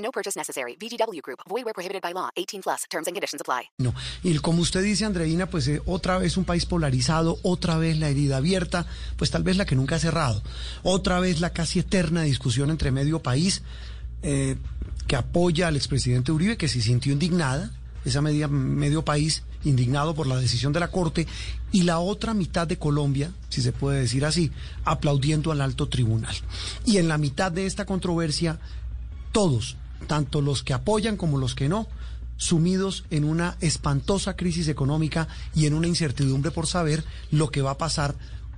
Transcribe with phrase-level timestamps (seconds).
[0.00, 0.76] No purchase necessary.
[0.76, 1.40] VGW Group.
[1.48, 2.30] Void where prohibited by law.
[2.36, 2.84] 18 plus.
[2.90, 3.70] Terms and conditions apply.
[3.78, 3.94] No.
[4.22, 8.08] Y como usted dice, Andreina, pues eh, otra vez un país polarizado, otra vez la
[8.08, 8.86] herida abierta,
[9.16, 10.42] pues tal vez la que nunca ha cerrado.
[10.82, 13.62] Otra vez la casi eterna discusión entre medio país
[14.22, 14.56] eh,
[15.06, 17.72] que apoya al expresidente Uribe, que se sintió indignada,
[18.04, 21.26] esa media, medio país indignado por la decisión de la Corte,
[21.72, 24.50] y la otra mitad de Colombia, si se puede decir así,
[24.84, 26.34] aplaudiendo al alto tribunal.
[26.84, 28.60] Y en la mitad de esta controversia,
[29.32, 31.86] todos, tanto los que apoyan como los que no,
[32.36, 37.72] sumidos en una espantosa crisis económica y en una incertidumbre por saber lo que va
[37.72, 38.14] a pasar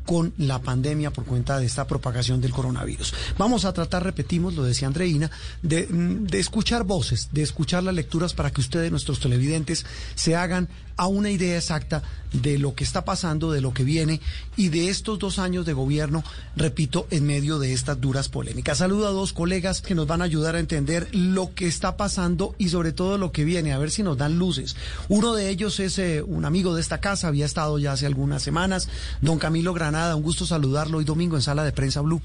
[0.07, 3.15] con la pandemia por cuenta de esta propagación del coronavirus.
[3.39, 5.31] Vamos a tratar, repetimos, lo decía Andreina,
[5.63, 10.69] de, de, escuchar voces, de escuchar las lecturas para que ustedes, nuestros televidentes, se hagan
[11.03, 12.01] a una idea exacta
[12.33, 14.21] de lo que está pasando, de lo que viene
[14.57, 16.23] y de estos dos años de gobierno,
[16.55, 18.79] repito, en medio de estas duras polémicas.
[18.79, 22.55] Saludo a dos colegas que nos van a ayudar a entender lo que está pasando
[22.57, 24.77] y sobre todo lo que viene, a ver si nos dan luces.
[25.09, 28.45] Uno de ellos es eh, un amigo de esta casa, había estado ya hace algunas
[28.45, 28.89] semanas,
[29.21, 32.23] don Camilo Granada, un gusto saludarlo hoy domingo en Sala de Prensa Blue.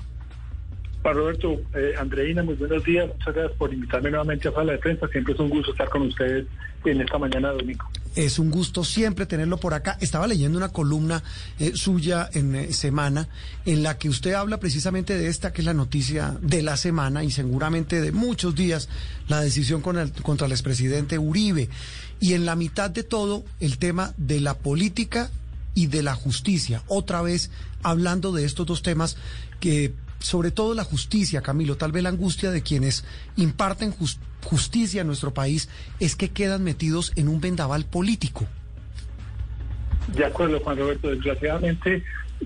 [1.01, 3.07] Para Roberto, eh, Andreina, muy buenos días.
[3.07, 5.07] Muchas gracias por invitarme nuevamente a Sala de Prensa.
[5.07, 6.45] Siempre es un gusto estar con ustedes
[6.85, 7.85] en esta mañana domingo.
[8.17, 9.95] Es un gusto siempre tenerlo por acá.
[10.01, 11.21] Estaba leyendo una columna
[11.59, 13.29] eh, suya en eh, Semana
[13.63, 17.23] en la que usted habla precisamente de esta que es la noticia de la semana
[17.23, 18.89] y seguramente de muchos días,
[19.27, 20.01] la decisión contra
[20.47, 21.69] el expresidente Uribe.
[22.19, 25.29] Y en la mitad de todo, el tema de la política
[25.75, 26.81] y de la justicia.
[26.87, 27.51] Otra vez
[27.83, 29.15] hablando de estos dos temas
[29.59, 33.03] que sobre todo la justicia, Camilo, tal vez la angustia de quienes
[33.35, 35.69] imparten just, justicia en nuestro país
[35.99, 38.47] es que quedan metidos en un vendaval político.
[40.15, 41.09] De acuerdo, Juan Roberto.
[41.09, 42.03] Desgraciadamente,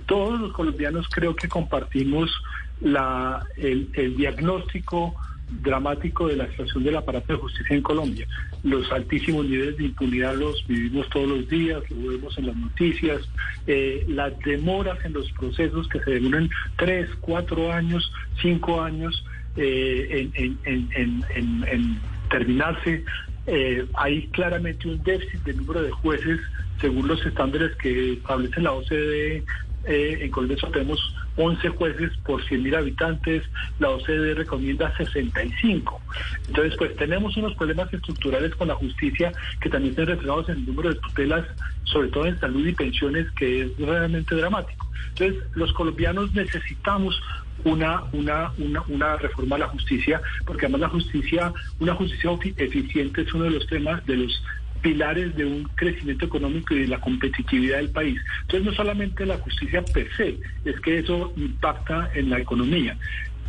[0.08, 2.32] todos los colombianos creo que compartimos
[2.80, 5.14] la, el, diagnóstico
[5.62, 8.26] dramático de la situación del aparato de justicia en Colombia.
[8.64, 13.22] Los altísimos niveles de impunidad los vivimos todos los días, lo vemos en las noticias,
[13.68, 18.12] eh, las demoras en los procesos que se demoran tres, cuatro años,
[18.42, 19.24] cinco años
[19.58, 23.04] eh, en, en, en, en, terminarse.
[23.48, 26.40] Eh, hay claramente un déficit de número de jueces
[26.80, 29.44] según los estándares que establece la OCDE.
[29.86, 31.00] en Colombia tenemos
[31.38, 33.44] 11 jueces por 100.000 habitantes,
[33.80, 36.02] la OCDE recomienda 65.
[36.48, 40.66] Entonces, pues tenemos unos problemas estructurales con la justicia que también están reflejados en el
[40.66, 41.46] número de tutelas,
[41.86, 44.92] sobre todo en salud y pensiones, que es realmente dramático.
[45.10, 47.20] Entonces, los colombianos necesitamos
[47.64, 53.22] una, una, una, una reforma a la justicia, porque además la justicia, una justicia eficiente
[53.22, 54.44] es uno de los temas, de los
[54.82, 58.20] pilares de un crecimiento económico y de la competitividad del país.
[58.42, 62.98] Entonces, no solamente la justicia per se, es que eso impacta en la economía.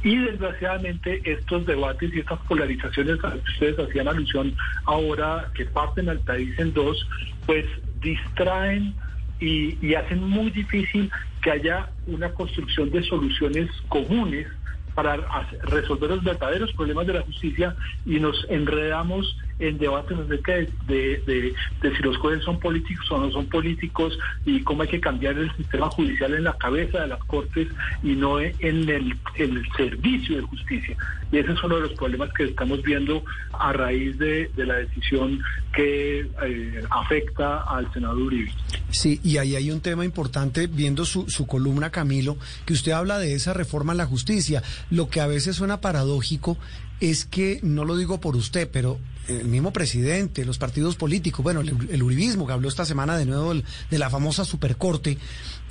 [0.04, 4.54] Y desgraciadamente estos debates y estas polarizaciones a las que ustedes hacían alusión
[4.84, 7.06] ahora, que parten al país en dos,
[7.46, 7.64] pues
[8.00, 8.94] distraen
[9.42, 11.10] y, y hacen muy difícil
[11.42, 14.46] que haya una construcción de soluciones comunes
[14.94, 15.16] para
[15.64, 21.22] resolver los verdaderos problemas de la justicia y nos enredamos en debates acerca de, de,
[21.26, 25.00] de, de, si los jueces son políticos o no son políticos y cómo hay que
[25.00, 27.68] cambiar el sistema judicial en la cabeza de las cortes
[28.02, 30.96] y no en el, el servicio de justicia.
[31.30, 33.24] Y ese es uno de los problemas que estamos viendo
[33.58, 35.40] a raíz de, la decisión
[35.74, 38.52] que eh, afecta al senador Uribe.
[38.90, 42.36] Sí, y ahí hay un tema importante, viendo su, su columna, Camilo,
[42.66, 44.62] que usted habla de esa reforma a la justicia.
[44.90, 46.58] Lo que a veces suena paradójico
[47.02, 51.60] es que, no lo digo por usted, pero el mismo presidente, los partidos políticos, bueno,
[51.60, 55.18] el, uribismo que habló esta semana de nuevo de la famosa supercorte,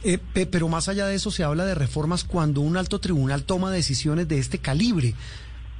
[0.03, 3.71] eh, pero más allá de eso se habla de reformas cuando un alto tribunal toma
[3.71, 5.13] decisiones de este calibre.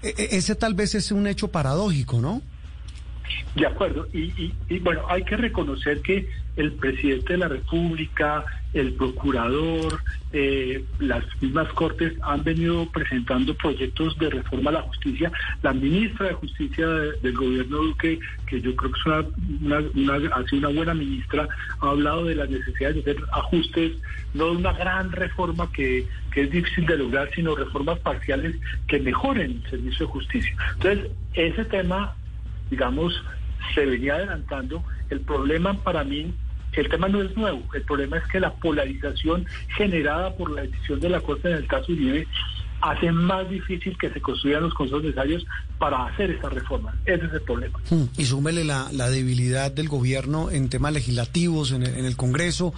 [0.02, 2.42] E, ese tal vez es un hecho paradójico, ¿no?
[3.56, 8.46] De acuerdo, y, y, y, bueno, hay que reconocer que el presidente de la República,
[8.74, 10.02] el procurador,
[10.32, 15.32] eh, las mismas cortes han venido presentando proyectos de reforma a la justicia.
[15.62, 19.06] La ministra de Justicia del gobierno Duque, que yo creo que es
[19.62, 21.48] una, una, ha sido una buena ministra,
[21.82, 23.94] ha hablado de la necesidad de hacer ajustes,
[24.34, 28.56] no de una gran reforma que, que es difícil de lograr, sino reformas parciales
[28.88, 30.56] que mejoren el servicio de justicia.
[30.76, 32.16] Entonces, ese tema,
[32.70, 33.22] digamos,
[33.76, 34.84] se venía adelantando.
[35.12, 36.34] El problema para mí
[36.74, 41.02] el tema no es nuevo, el problema es que la polarización generada por la decisión
[41.02, 42.26] de la Corte en el caso Uribe
[42.82, 45.46] hace más difícil que se construyan los consensos necesarios
[45.78, 46.94] para hacer esta reforma.
[47.06, 47.80] Ese es el problema.
[47.90, 48.06] Hmm.
[48.18, 52.74] Y súmele la, debilidad del gobierno en temas legislativos, en el, Congreso,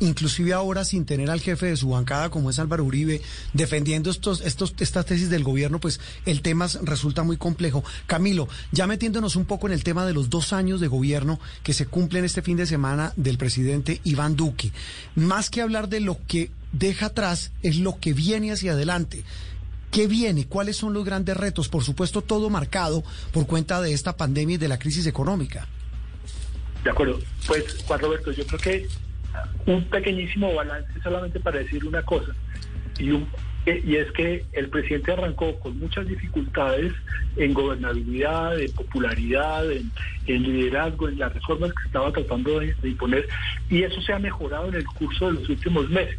[0.00, 3.20] inclusive ahora sin tener al jefe de su bancada como es Álvaro Uribe,
[3.52, 7.84] defendiendo estos, estos, estas tesis del gobierno, pues el tema resulta muy complejo.
[8.06, 11.72] Camilo, ya metiéndonos un poco en el tema de los dos años de gobierno que
[11.72, 14.72] se cumplen este fin de semana del presidente Iván Duque,
[15.14, 19.24] más que hablar de lo que deja atrás es lo que viene hacia adelante.
[19.92, 20.46] ¿Qué viene?
[20.46, 21.68] ¿Cuáles son los grandes retos?
[21.68, 25.68] Por supuesto, todo marcado por cuenta de esta pandemia y de la crisis económica.
[26.82, 27.20] De acuerdo.
[27.46, 28.88] Pues, Juan Roberto, yo creo que
[29.66, 32.32] un pequeñísimo balance solamente para decir una cosa.
[32.98, 36.92] Y, y es que el presidente arrancó con muchas dificultades
[37.36, 39.92] en gobernabilidad, en popularidad, en,
[40.26, 43.28] liderazgo, en las reformas que estaba tratando de imponer.
[43.68, 46.18] Y eso se ha mejorado en el curso de los últimos meses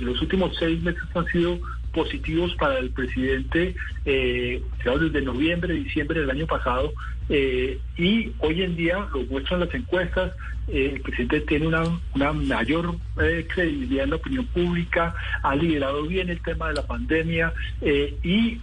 [0.00, 1.58] los últimos seis meses han sido
[1.92, 3.74] positivos para el presidente,
[4.04, 6.92] eh, desde noviembre, diciembre del año pasado,
[7.28, 10.32] eh, y hoy en día lo muestran las encuestas,
[10.68, 16.40] eh, el presidente tiene una, mayor credibilidad en la opinión pública, ha liderado bien el
[16.42, 17.52] tema de la pandemia
[18.22, 18.60] y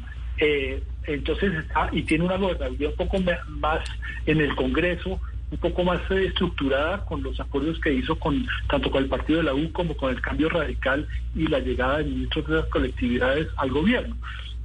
[1.07, 3.17] entonces está y tiene una gobernabilidad un poco
[3.47, 3.79] más
[4.25, 5.19] en el Congreso
[5.51, 9.39] un poco más eh, estructurada con los acuerdos que hizo con tanto con el partido
[9.39, 12.65] de la U como con el cambio radical y la llegada de ministros de las
[12.65, 14.15] colectividades al gobierno.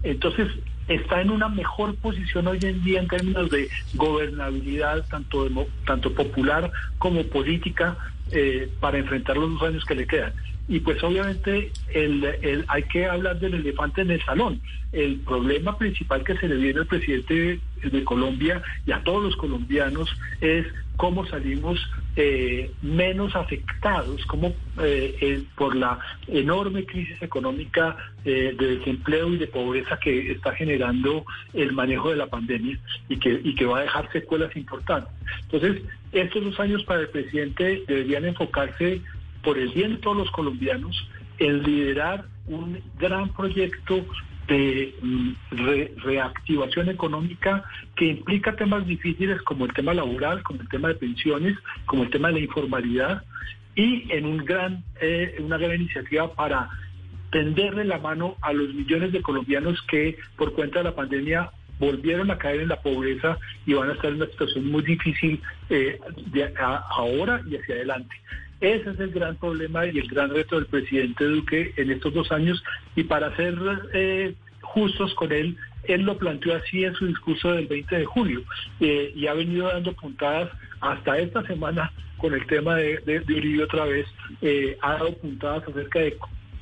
[0.03, 0.49] Entonces,
[0.89, 5.49] está en una mejor posición hoy en día en términos de gobernabilidad, tanto,
[5.87, 7.97] tanto popular como política,
[8.33, 10.33] eh, para enfrentar los dos años que le quedan.
[10.69, 14.61] Y pues obviamente el, hay que hablar del elefante en el salón.
[14.93, 19.37] El problema principal que se le viene al presidente de Colombia y a todos los
[19.37, 20.09] colombianos
[20.41, 20.67] es
[20.97, 21.81] cómo salimos
[22.15, 24.53] eh, menos afectados como
[24.83, 25.99] eh, por la
[26.29, 31.25] enorme crisis económica de desempleo y de pobreza que está generando
[31.55, 32.79] el manejo de la pandemia
[33.09, 35.11] y que, y que va a dejar secuelas importantes.
[35.51, 35.83] Entonces,
[36.13, 39.01] estos dos años para el presidente deberían enfocarse
[39.43, 40.97] por el bien de todos los colombianos
[41.39, 44.05] en liderar un gran proyecto
[44.49, 45.31] de mm,
[46.03, 47.65] reactivación económica
[47.97, 51.57] que implica temas difíciles como el tema laboral, como el tema de pensiones,
[51.87, 53.23] como el tema de la informalidad
[53.75, 56.69] y en un gran, eh, una gran iniciativa para
[57.31, 62.31] tenderle la mano a los millones de colombianos que por cuenta de la pandemia volvieron
[62.31, 65.41] a caer en la pobreza y van a estar en una situación muy difícil
[65.71, 65.99] eh,
[66.91, 68.15] ahora y hacia adelante.
[68.61, 72.31] Ese es el gran problema y el gran reto del presidente Duque en estos dos
[72.31, 72.63] años.
[72.95, 73.59] Y para ser
[73.93, 78.43] eh, justos con él, él lo planteó así en su discurso del 20 de julio.
[78.81, 83.65] Eh, y ha venido dando puntadas hasta esta semana con el tema de, de, Uribe
[83.65, 84.07] otra vez,
[84.83, 86.19] ha dado puntadas acerca de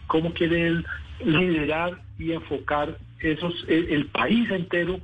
[0.06, 0.86] cómo quiere él
[1.24, 5.00] liderar y enfocar esos, el, país entero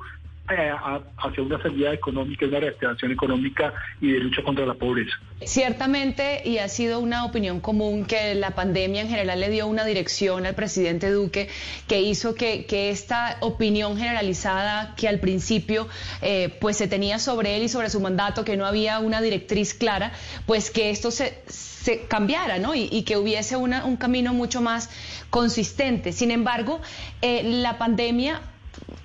[0.51, 0.71] eh,
[1.17, 5.17] hacia una salida económica, una reactivación económica y de lucha contra la pobreza.
[5.43, 9.85] Ciertamente, y ha sido una opinión común que la pandemia en general le dio una
[9.87, 11.49] dirección al presidente Duque
[11.89, 15.89] que hizo que, esta opinión generalizada que al principio
[16.21, 19.73] eh, pues se tenía sobre él y sobre su mandato, que no había una directriz
[19.73, 20.13] clara,
[20.47, 22.75] pues que esto se, se cambiara, ¿no?
[22.75, 24.91] Y, que hubiese un camino mucho más
[25.31, 26.13] consistente.
[26.13, 26.81] Sin embargo,
[27.21, 28.41] eh, la pandemia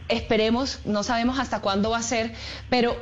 [0.08, 2.34] esperemos, no sabemos hasta cuándo va a ser,
[2.70, 2.98] pero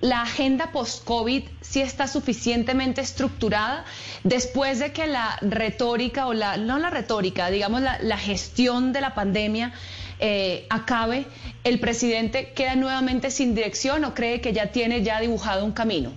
[0.00, 3.84] la agenda post-COVID sí está suficientemente estructurada
[4.24, 9.14] después de que la retórica, o la, no la retórica, digamos la, gestión de la
[9.14, 9.72] pandemia
[10.18, 11.26] eh, acabe,
[11.62, 16.12] ¿el presidente queda nuevamente sin dirección o cree que ya tiene ya dibujado un camino?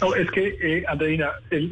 [0.00, 1.30] No, es que, eh, Andreina,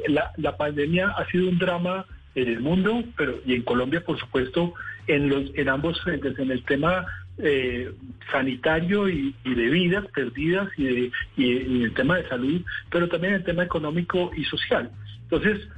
[0.09, 4.19] la, la pandemia ha sido un drama en el mundo, pero y en Colombia, por
[4.19, 4.75] supuesto,
[5.07, 7.07] en, los, en ambos frentes, en el tema
[7.39, 7.93] eh,
[8.31, 13.45] sanitario y, de vidas perdidas y, de, en el tema de salud, pero también el
[13.45, 14.91] tema económico y social.
[15.23, 15.69] Entonces,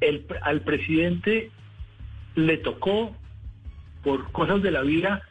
[0.00, 1.50] el, al presidente
[2.36, 3.16] le tocó,
[4.02, 5.22] por cosas de la vida,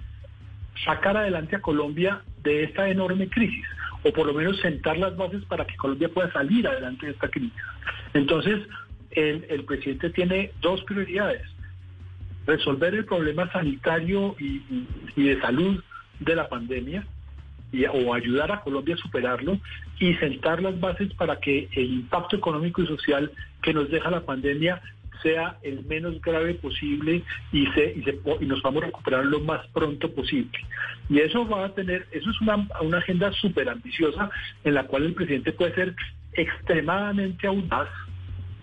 [0.85, 3.65] sacar adelante a Colombia de esta enorme crisis.
[4.03, 7.27] o por lo menos sentar las bases para que Colombia pueda salir adelante de esta
[7.27, 7.51] crisis.
[8.13, 8.61] Entonces,
[9.11, 11.41] el, el presidente tiene dos prioridades.
[12.49, 14.61] Resolver el problema sanitario y,
[15.15, 15.83] de salud
[16.19, 17.05] de la pandemia,
[17.71, 19.59] y, o ayudar a Colombia a superarlo
[19.99, 24.25] y sentar las bases para que el impacto económico y social que nos deja la
[24.25, 24.81] pandemia
[25.21, 29.41] sea el menos grave posible y, se, y, se, y nos vamos a recuperar lo
[29.41, 30.57] más pronto posible.
[31.09, 34.31] Y eso va a tener, eso es una, una agenda súper ambiciosa
[34.63, 35.95] en la cual el presidente puede ser
[36.33, 37.89] extremadamente audaz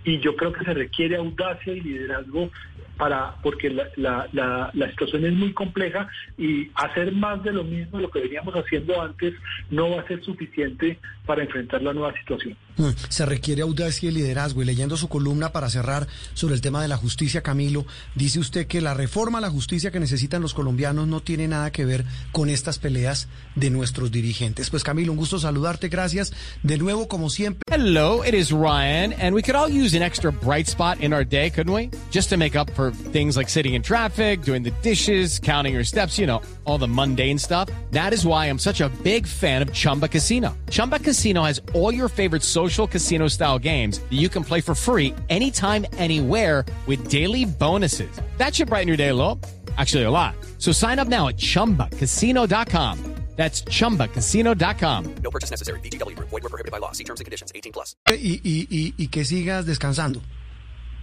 [0.06, 2.50] y yo creo que se requiere audacia y liderazgo
[2.96, 3.90] para porque la,
[4.32, 6.08] la, la, situación es muy compleja
[6.38, 9.34] y hacer más de lo mismo, lo que veníamos haciendo antes,
[9.68, 12.56] no va a ser suficiente para enfrentar la nueva situación.
[12.78, 14.62] Mm, se requiere audacia y liderazgo.
[14.62, 18.66] Y leyendo su columna para cerrar sobre el tema de la justicia, Camilo, dice usted
[18.66, 22.04] que la reforma a la justicia que necesitan los colombianos no tiene nada que ver
[22.32, 24.70] con estas peleas de nuestros dirigentes.
[24.70, 26.32] Pues Camilo, un gusto saludarte, gracias.
[26.62, 27.62] De nuevo, como siempre.
[27.70, 31.24] Hello, it is Ryan, and we could all use an extra bright spot in our
[31.24, 31.90] day, couldn't we?
[32.10, 35.84] Just to make up for things like sitting in traffic, doing the dishes, counting your
[35.84, 37.68] steps, you know, all the mundane stuff.
[37.92, 40.56] That is why I'm such a big fan of Chumba Casino.
[40.70, 44.74] Chumba Casino has all your favorite social casino style games that you can play for
[44.74, 48.10] free anytime, anywhere with daily bonuses.
[48.36, 49.40] That should brighten your day a little.
[49.76, 50.34] Actually, a lot.
[50.58, 53.16] So sign up now at chumbacasino.com.
[53.36, 55.14] That's chumbacasino.com.
[55.22, 55.80] No purchase necessary.
[55.80, 56.16] BGW.
[56.18, 56.92] Void were prohibited by law.
[56.92, 57.52] See terms and conditions.
[57.54, 57.94] 18 plus.
[58.08, 60.22] Y, y, y, y que sigas descansando.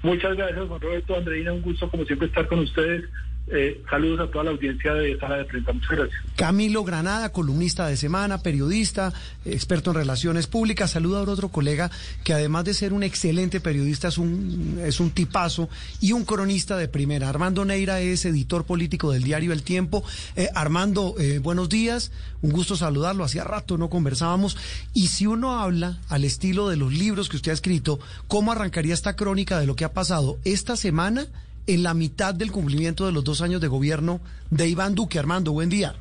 [0.02, 3.04] Muchas gracias, Juan Roberto, Andreina, un gusto como siempre estar con ustedes.
[3.48, 5.74] Eh, saludos a toda la audiencia de Sala de Prensa.
[5.74, 6.22] Muchas gracias.
[6.38, 9.12] Camilo Granada, columnista de semana, periodista,
[9.44, 10.92] experto en relaciones públicas.
[10.92, 11.92] Saluda a otro colega
[12.24, 15.70] que además de ser un excelente periodista es un, es un tipazo
[16.00, 17.28] y un cronista de primera.
[17.28, 20.06] Armando Neira es editor político del diario El Tiempo.
[20.38, 22.14] Eh, Armando, eh, buenos días.
[22.42, 23.26] Un gusto saludarlo.
[23.26, 24.58] Hacía rato no conversábamos.
[24.94, 28.94] Y si uno habla al estilo de los libros que usted ha escrito, ¿cómo arrancaría
[28.94, 31.28] esta crónica de lo que ha pasado esta semana?
[31.68, 35.20] En la mitad del cumplimiento de los dos años de gobierno de Iván Duque.
[35.20, 35.94] Armando, buen día.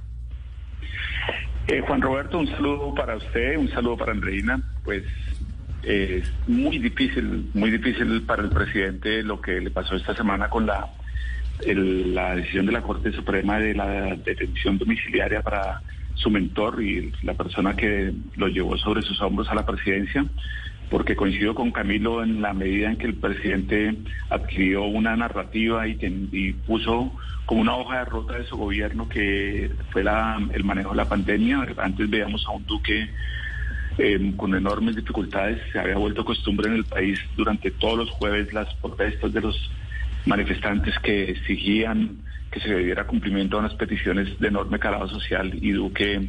[1.69, 4.61] Eh, Juan Roberto, un saludo para usted, un saludo para Andreina.
[4.85, 5.05] Pues
[5.85, 10.49] eh, es muy difícil, muy difícil para el presidente lo que le pasó esta semana
[10.49, 10.89] con la,
[11.65, 15.83] la decisión de la Corte Suprema de la detención domiciliaria para
[16.15, 20.25] su mentor y la persona que lo llevó sobre sus hombros a la presidencia
[20.93, 23.97] porque coincido con Camilo en la medida en que el presidente
[24.29, 25.97] adquirió una narrativa y,
[26.33, 27.11] y puso
[27.47, 31.09] como una hoja de ruta de su gobierno que fue la, el manejo de la
[31.09, 31.67] pandemia.
[31.79, 33.09] Antes veíamos a un duque
[33.97, 38.53] eh, con enormes dificultades, se había vuelto costumbre en el país durante todos los jueves
[38.53, 39.71] las protestas de los
[40.27, 42.19] manifestantes que exigían
[42.51, 46.29] que se diera cumplimiento a unas peticiones de enorme calado social y Duque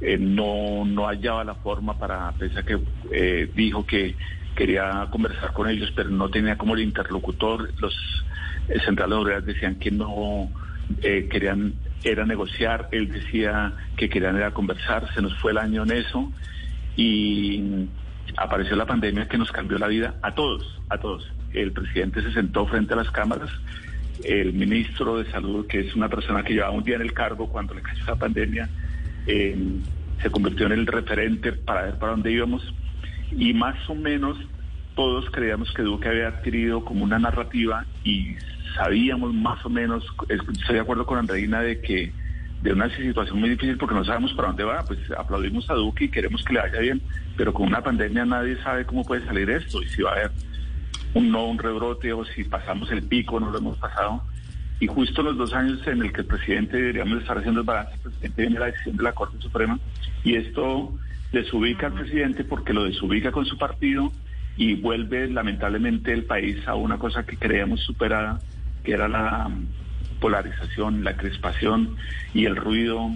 [0.00, 2.78] eh, no, no hallaba la forma para, pese a que
[3.12, 4.14] eh, dijo que
[4.54, 7.70] quería conversar con ellos, pero no tenía como el interlocutor.
[7.80, 7.94] Los
[8.68, 10.50] eh, centrales obreras decían que no
[11.02, 15.84] eh, querían era negociar, él decía que querían era conversar, se nos fue el año
[15.84, 16.30] en eso
[16.96, 17.88] y
[18.36, 21.32] apareció la pandemia que nos cambió la vida a todos, a todos.
[21.52, 23.50] El presidente se sentó frente a las cámaras,
[24.22, 27.48] el ministro de salud, que es una persona que llevaba un día en el cargo
[27.48, 28.68] cuando le cayó la pandemia,
[29.26, 29.56] eh,
[30.22, 32.74] se convirtió en el referente para ver para dónde íbamos
[33.30, 34.38] y más o menos
[34.94, 38.36] todos creíamos que Duque había adquirido como una narrativa y
[38.76, 42.12] sabíamos más o menos, estoy de acuerdo con Andreina de que
[42.62, 46.04] de una situación muy difícil porque no sabemos para dónde va, pues aplaudimos a Duque
[46.04, 47.02] y queremos que le vaya bien,
[47.36, 50.30] pero con una pandemia nadie sabe cómo puede salir esto y si va a haber
[51.12, 54.22] un no, un rebrote o si pasamos el pico, no lo hemos pasado.
[54.80, 57.94] Y justo los dos años en el que el presidente deberíamos estar haciendo el balance,
[57.94, 59.78] el presidente viene la decisión de la Corte Suprema
[60.24, 60.92] y esto
[61.32, 64.12] desubica al presidente porque lo desubica con su partido
[64.56, 68.40] y vuelve lamentablemente el país a una cosa que creíamos superada,
[68.82, 69.50] que era la
[70.20, 71.96] polarización, la crispación
[72.32, 73.10] y el ruido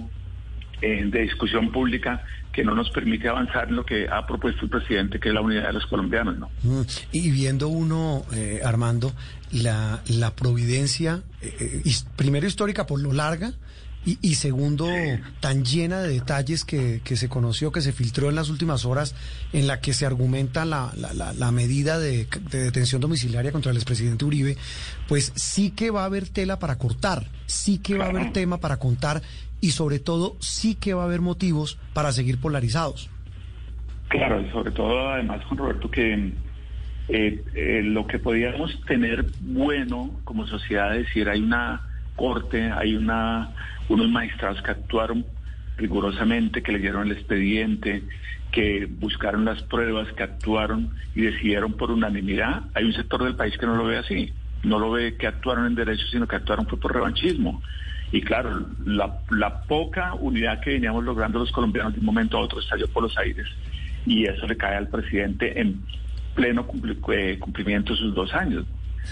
[0.81, 2.25] eh, de discusión pública
[2.59, 5.43] que no nos permite avanzar en lo que ha propuesto el presidente, que es la
[5.43, 6.39] unidad de los colombianos.
[6.39, 6.51] ¿no?
[6.65, 9.13] Mm, y viendo uno, eh, Armando,
[9.53, 13.53] la, la providencia, eh, eh, primero histórica por lo larga,
[14.05, 14.89] y, y, segundo,
[15.39, 19.15] tan llena de detalles que, que, se conoció, que se filtró en las últimas horas,
[19.53, 23.77] en la que se argumenta la, la, la medida de, de, detención domiciliaria contra el
[23.77, 24.57] expresidente Uribe,
[25.07, 28.59] pues sí que va a haber tela para cortar, sí que va a haber tema
[28.59, 29.23] para contar
[29.61, 33.11] y sobre todo sí que va a haber motivos para seguir polarizados.
[34.09, 36.33] Claro, y sobre todo además, Juan Roberto, que
[37.09, 41.83] eh, eh, lo que podíamos tener bueno como sociedad es decir, hay una
[42.17, 43.55] corte, hay una
[43.89, 45.25] unos magistrados que actuaron
[45.79, 48.03] rigurosamente, que leyeron el expediente,
[48.53, 52.65] que buscaron las pruebas, que actuaron y decidieron por unanimidad.
[52.75, 54.33] Hay un sector del país que no lo ve así,
[54.65, 57.63] no lo ve que actuaron en derecho, sino que actuaron fue por revanchismo.
[58.11, 62.41] Y claro, la, la poca unidad que veníamos logrando los colombianos de un momento a
[62.41, 63.47] otro estalló por los aires.
[64.07, 65.83] Y eso le cae al presidente en
[66.35, 66.67] pleno
[67.13, 68.65] eh, cumplimiento de sus dos años.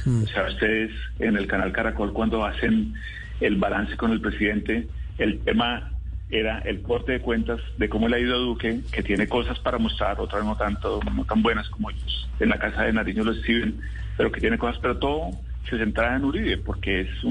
[0.06, 2.94] O sea, ustedes en el canal Caracol cuando hacen
[3.40, 4.86] el balance con el presidente,
[5.18, 5.90] el tema
[6.30, 9.58] era el corte de cuentas de cómo le ha ido a Duque, que tiene cosas
[9.60, 12.28] para mostrar, otras no tanto, no tan buenas como ellos.
[12.40, 13.80] En la casa de Nariño lo exhiben,
[14.16, 15.30] pero que tiene cosas, pero todo
[15.68, 17.24] se centra en Uribe, porque es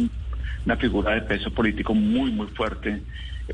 [0.65, 3.01] una figura de peso político muy, muy fuerte,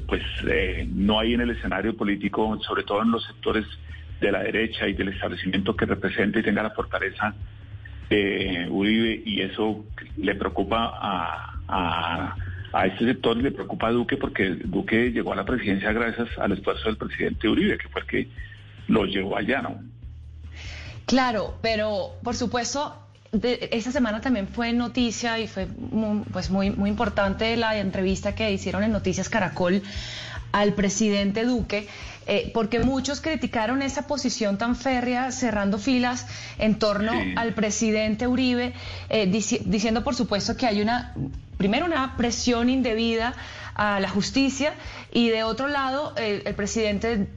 [0.08, 3.66] pues eh, no hay en el escenario político, sobre todo en los sectores
[4.20, 7.34] de la derecha y del establecimiento que represente y tenga la fortaleza
[8.10, 9.86] de Uribe, y eso
[10.18, 12.36] le preocupa a, a
[12.74, 16.54] a este sector le preocupa a Duque porque Duque llegó a la presidencia gracias al
[16.54, 18.28] esfuerzo del presidente Uribe, que fue el que
[18.88, 19.82] lo llevó allá, ¿no?
[21.06, 22.96] Claro, pero por supuesto,
[23.32, 28.52] esta semana también fue noticia y fue muy, pues muy, muy importante la entrevista que
[28.52, 29.82] hicieron en Noticias Caracol
[30.52, 31.88] al presidente Duque,
[32.28, 36.28] eh, porque muchos criticaron esa posición tan férrea, cerrando filas
[36.60, 38.74] en torno al presidente Uribe,
[39.10, 41.14] eh, diciendo por supuesto que hay una
[41.58, 43.34] primero una presión indebida
[43.82, 44.76] a la justicia
[45.12, 47.28] y de otro lado el presidente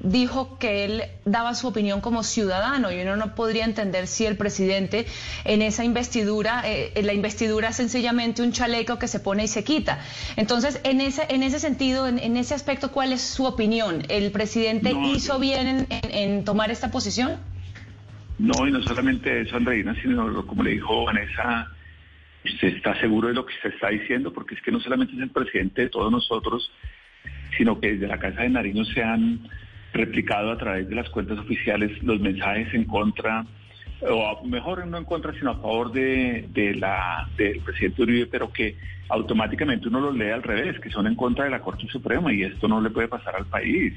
[0.00, 4.36] dijo que él daba su opinión como ciudadano y uno no podría entender si el
[4.36, 5.06] presidente
[5.44, 9.64] en esa investidura, eh, la investidura es sencillamente un chaleco que se pone y se
[9.64, 10.00] quita.
[10.36, 14.02] Entonces, en ese, en ese sentido, en, ese aspecto, ¿cuál es su opinión?
[14.08, 17.38] ¿El presidente hizo bien en, tomar esta posición?
[18.38, 21.70] No, y no solamente eso, Andreina, sino como le dijo Vanessa,
[22.46, 24.32] ¿Usted está seguro de lo que se está diciendo?
[24.32, 26.70] Porque es que no solamente es el presidente de todos nosotros,
[27.56, 29.40] sino que desde la Casa de Nariño se han
[29.92, 33.44] replicado a través de las cuentas oficiales los mensajes en contra,
[34.02, 38.76] o mejor no en contra, sino a favor de, la, del presidente Uribe, pero que
[39.08, 42.42] automáticamente uno los lee al revés, que son en contra de la Corte Suprema y
[42.42, 43.94] esto no le puede pasar al país.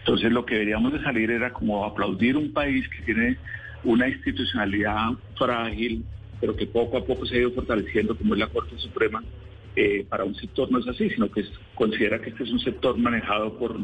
[0.00, 3.36] Entonces lo que deberíamos de salir era como aplaudir un país que tiene
[3.84, 6.04] una institucionalidad frágil,
[6.40, 9.22] pero que poco a poco se ha ido fortaleciendo, como es la Corte Suprema,
[9.74, 12.96] eh, para un sector no es así, sino que considera que este es un sector
[12.96, 13.76] manejado por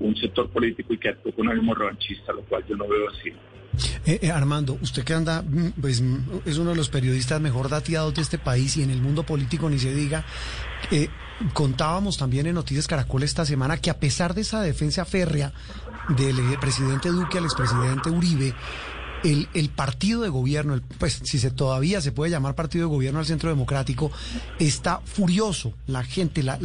[0.00, 3.30] un sector político y que actúa con ánimo revanchista, lo cual yo no veo así.
[4.04, 7.68] Eh, eh, Armando, usted que anda, mm, pues mm, es uno de los periodistas mejor
[7.68, 10.24] dateados de este país y en el mundo político ni se diga,
[11.52, 15.52] contábamos también en Noticias Caracol esta semana que a pesar de esa defensa férrea
[16.16, 18.54] del presidente Duque al expresidente Uribe,
[19.24, 23.18] el, el, partido de gobierno, pues si se todavía se puede llamar partido de gobierno
[23.18, 24.10] al Centro Democrático,
[24.58, 25.74] está furioso.
[25.86, 26.56] La gente, la,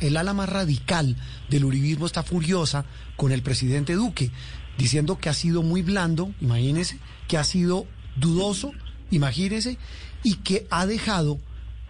[0.00, 1.16] el ala más radical
[1.48, 2.84] del uribismo está furiosa
[3.16, 4.30] con el presidente Duque,
[4.78, 7.86] diciendo que ha sido muy blando, imagínese, que ha sido
[8.16, 8.72] dudoso,
[9.10, 9.78] imagínese,
[10.22, 11.38] y que ha dejado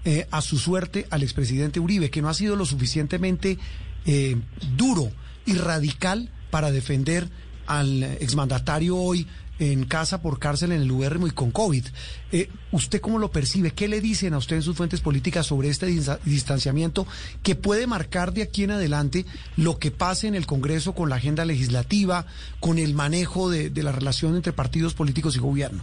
[0.05, 3.59] eh, a su suerte al expresidente Uribe, que no ha sido lo suficientemente
[4.05, 4.37] eh,
[4.77, 5.11] duro
[5.46, 7.29] y radical para defender
[7.66, 9.27] al exmandatario hoy
[9.58, 11.84] en casa por cárcel en el URM y con COVID.
[12.32, 13.72] Eh, ¿Usted cómo lo percibe?
[13.72, 15.86] ¿Qué le dicen a usted en sus fuentes políticas sobre este
[16.24, 17.06] distanciamiento
[17.42, 19.24] que puede marcar de aquí en adelante
[19.56, 22.26] lo que pase en el Congreso con la agenda legislativa,
[22.60, 25.82] con el manejo de, la relación entre partidos políticos y gobierno?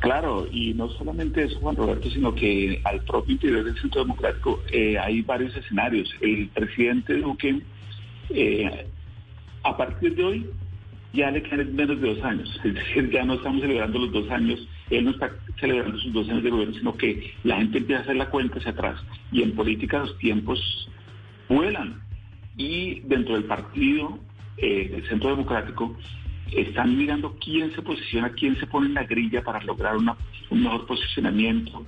[0.00, 4.60] Claro, y no solamente eso, Juan Roberto, sino que al propio interior del Centro Democrático
[4.72, 6.12] eh, hay varios escenarios.
[6.20, 7.62] El presidente Duque,
[8.30, 8.86] eh,
[9.62, 10.46] a partir de hoy,
[11.12, 12.60] ya le quedan menos de dos años.
[12.64, 16.28] Es decir, ya no estamos celebrando los dos años, él no está celebrando sus dos
[16.28, 19.00] años de gobierno, sino que la gente empieza a hacer la cuenta hacia atrás.
[19.30, 20.88] Y en política los tiempos
[21.48, 22.00] vuelan.
[22.56, 24.18] Y dentro del partido,
[24.56, 25.96] eh, el Centro Democrático,
[26.52, 30.86] están mirando quién se posiciona, quién se pone en la grilla para lograr un mejor
[30.86, 31.84] posicionamiento.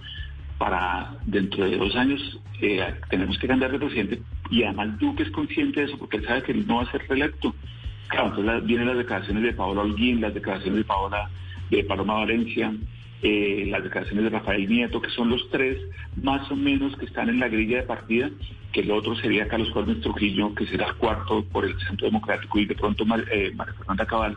[0.58, 5.30] Para dentro de dos años eh, tenemos que cambiar de presidente y además Duque es
[5.30, 7.54] consciente de eso porque él sabe que él no va a ser reelecto.
[8.08, 11.30] Claro, entonces vienen las declaraciones de Paola Holguín, las declaraciones de Paola,
[11.70, 12.72] de Paloma Valencia,
[13.22, 15.78] eh, las declaraciones de Rafael Nieto, que son los tres
[16.22, 18.30] más o menos que están en la grilla de partida,
[18.72, 22.66] que el otro sería Carlos Juárez Trujillo, que será cuarto por el Centro Democrático, y
[22.66, 24.36] de pronto eh, María Fernanda Cabal.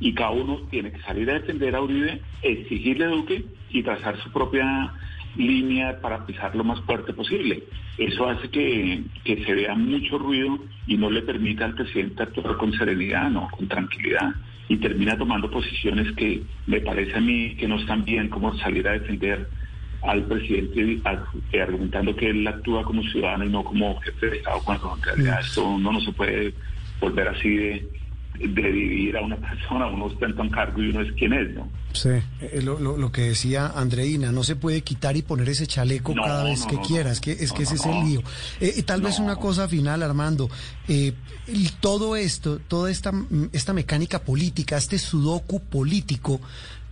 [0.00, 4.20] Y cada uno tiene que salir a defender a Uribe, exigirle a Duque y trazar
[4.22, 4.92] su propia
[5.36, 7.62] línea para pisar lo más fuerte posible.
[7.98, 12.72] Eso hace que, se vea mucho ruido y no le permita al presidente actuar con
[12.72, 14.34] serenidad, no, con tranquilidad.
[14.68, 18.86] Y termina tomando posiciones que me parece a mí que no están bien, como salir
[18.88, 19.48] a defender
[20.02, 21.00] al presidente
[21.52, 25.02] eh, argumentando que él actúa como ciudadano y no como jefe de Estado, cuando en
[25.02, 26.52] realidad esto uno no se puede
[27.00, 27.88] volver así de,
[28.38, 31.68] de dividir a una persona, uno ostenta un cargo y uno es quien es, ¿no?
[31.92, 35.66] Sí, eh, lo, lo, lo, que decía Andreina, no se puede quitar y poner ese
[35.66, 37.80] chaleco No, cada vez no, que no, quiera, es que, es No, que ese no,
[37.80, 38.22] es el lío.
[38.60, 40.50] Eh, y tal vez una cosa final, Armando,
[40.88, 41.12] eh,
[41.80, 46.40] todo esto, toda esta, mm, esta mecánica política, este sudoku político,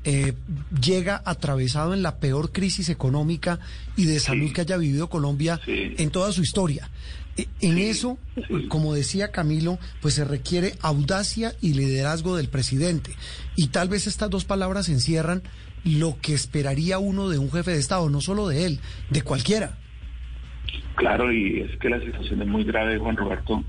[0.06, 0.34] eh,
[0.82, 3.58] llega atravesado en la peor crisis económica
[3.96, 5.94] y de salud que haya vivido Colombia Sí.
[5.96, 6.90] en toda su historia.
[7.36, 8.68] En Sí, eso, sí.
[8.68, 13.12] como decía Camilo, pues se requiere audacia y liderazgo del presidente.
[13.56, 15.42] Y tal vez estas dos palabras encierran
[15.84, 19.78] lo que esperaría uno de un jefe de Estado, no solo de él, de cualquiera.
[20.96, 23.64] Claro, y es que la situación es muy grave, Juan Roberto.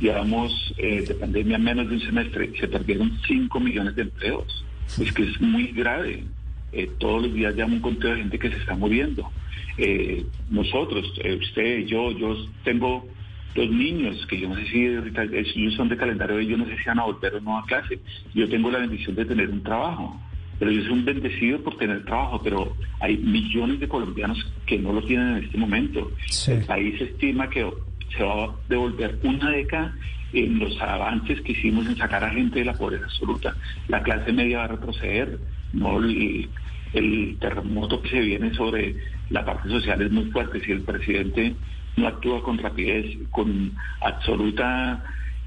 [0.00, 4.64] Llevamos eh, de pandemia menos de un semestre y se perdieron 5 millones de empleos.
[5.00, 6.24] Es que es muy grave.
[6.72, 9.30] Eh, todos los días llamo un conteo de gente que se está muriendo.
[9.78, 13.06] Eh, nosotros, eh, usted, yo, yo tengo
[13.54, 16.84] dos niños que yo no sé si ellos son de calendario, yo no sé si
[16.84, 17.98] van a volver o no a clase.
[18.34, 20.18] Yo tengo la bendición de tener un trabajo
[20.62, 24.92] pero yo soy un bendecido por tener trabajo, pero hay millones de colombianos que no
[24.92, 26.12] lo tienen en este momento.
[26.28, 26.52] Sí.
[26.52, 27.68] El país estima que
[28.16, 29.92] se va a devolver una década
[30.32, 33.56] en los avances que hicimos en sacar a gente de la pobreza absoluta.
[33.88, 35.40] La clase media va a retroceder,
[35.72, 36.48] no el,
[36.92, 38.96] el terremoto que se viene sobre
[39.30, 40.60] la parte social es muy fuerte.
[40.64, 41.54] Si el presidente
[41.96, 45.02] no actúa con rapidez, con absoluta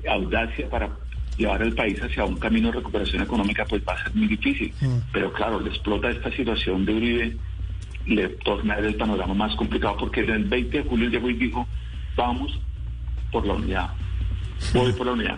[0.08, 0.90] audacia para
[1.38, 4.74] llevar el país hacia un camino de recuperación económica, pues va a ser muy difícil.
[5.12, 7.38] Pero claro, le explota esta situación de Uribe,
[8.06, 11.68] le torna el panorama más complicado, porque el 20 de julio llegó y dijo,
[12.16, 12.58] vamos
[13.32, 13.90] por la unidad,
[14.74, 15.38] voy por la unidad.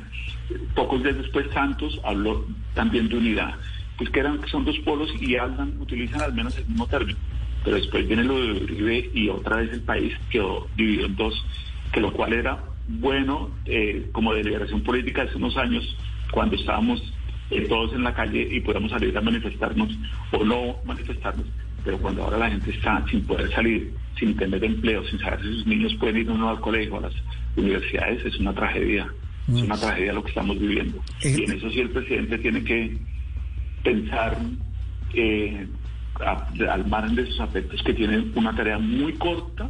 [0.76, 3.56] Pocos días después Santos habló también de unidad,
[3.98, 7.18] pues que eran, que son dos polos y hablan, utilizan al menos el mismo término.
[7.64, 11.46] Pero después viene lo de Uribe y otra vez el país quedó dividido en dos,
[11.92, 15.98] que lo cual era bueno eh, como deliberación política hace unos años,
[16.32, 17.02] cuando estábamos
[17.50, 19.98] eh, todos en la calle y podíamos salir a manifestarnos
[20.32, 21.46] o no manifestarnos,
[21.84, 25.54] pero cuando ahora la gente está sin poder salir, sin tener empleo, sin saber si
[25.54, 27.14] sus niños pueden ir o no al colegio, a las
[27.56, 29.08] universidades, es una tragedia.
[29.48, 31.02] Es una tragedia lo que estamos viviendo.
[31.24, 32.98] Eh, y en eso sí el presidente tiene que
[33.88, 34.38] pensar
[35.14, 35.68] eh,
[36.20, 39.70] a- al margen de sus afectos que tienen una tarea muy corta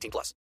[0.00, 0.34] 18 plus.